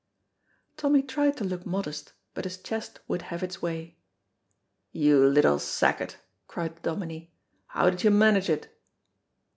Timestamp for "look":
1.43-1.63